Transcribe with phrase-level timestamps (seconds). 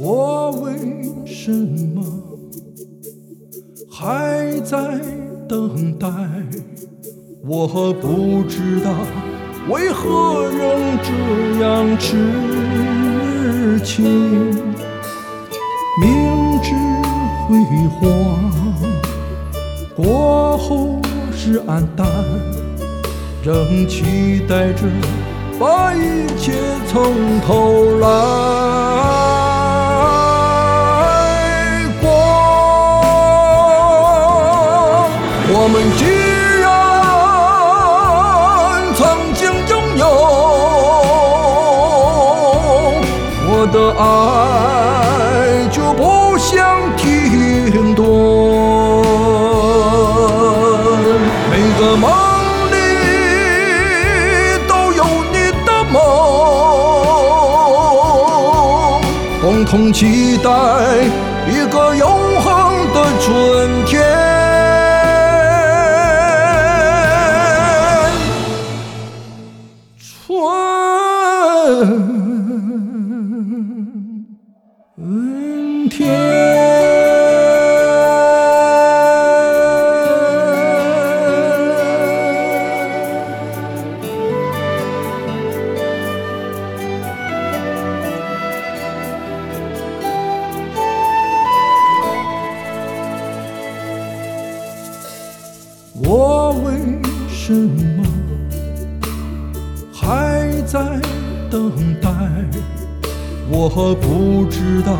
[0.00, 0.72] 我为
[1.26, 2.02] 什么
[3.90, 4.78] 还在
[5.46, 6.08] 等待
[7.44, 8.90] 我不知道
[9.68, 14.72] 为何仍这样痴情。
[16.00, 16.72] 明知
[17.46, 17.58] 辉
[18.00, 18.50] 煌
[19.94, 20.98] 过后
[21.36, 22.06] 是暗淡
[23.44, 24.86] 仍期待着
[25.60, 26.52] 把一切
[26.88, 27.12] 从
[27.46, 28.41] 头来。
[35.64, 36.04] 我们既
[36.60, 36.66] 然
[38.96, 40.04] 曾经拥有，
[43.46, 44.02] 我的爱
[45.70, 46.50] 就不想
[46.96, 48.02] 停顿。
[51.48, 52.10] 每个梦
[52.72, 52.74] 里
[54.66, 55.94] 都有你的梦，
[59.40, 60.50] 共同期待
[61.48, 62.08] 一个永
[62.40, 62.50] 恒
[62.92, 64.31] 的春天。
[75.92, 76.08] 天。
[96.04, 96.72] 我为
[97.28, 98.02] 什么
[99.92, 100.80] 还在
[101.50, 101.70] 等
[102.00, 102.08] 待？
[103.50, 104.96] 我不知道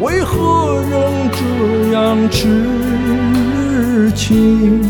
[0.00, 4.80] 为何仍这样痴情。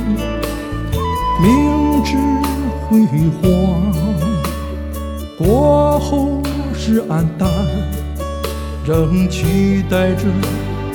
[1.43, 2.17] 明知
[2.89, 3.07] 辉
[3.41, 3.43] 煌
[5.37, 6.41] 过后
[6.75, 7.49] 是暗淡，
[8.87, 10.25] 仍期待着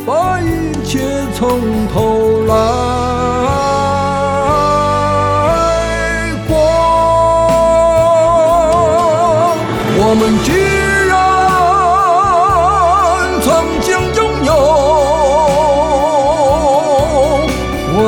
[0.05, 0.99] 把一切
[1.35, 1.59] 从
[1.93, 3.36] 头来。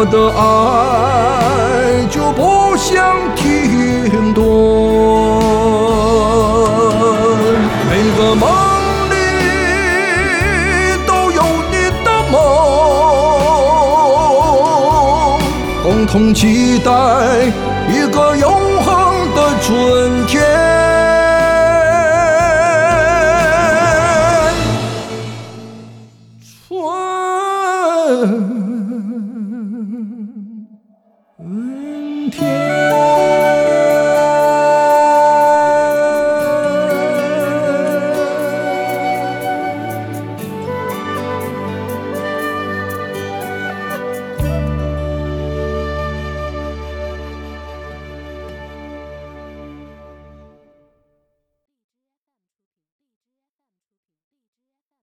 [0.09, 4.43] 的爱就不想停顿。
[7.89, 8.49] 每个梦
[9.09, 9.13] 里
[11.05, 12.33] 都有你的梦，
[15.83, 16.91] 共同期待
[17.87, 18.87] 一个永恒
[19.35, 20.58] 的春天。